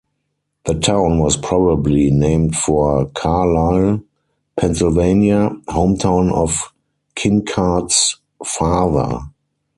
[0.65, 4.01] The town was probably named for Carlisle,
[4.57, 6.73] Pennsylvania, hometown of
[7.15, 9.19] Kincart's father.